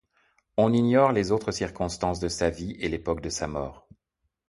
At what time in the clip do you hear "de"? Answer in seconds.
2.19-2.27, 3.21-3.29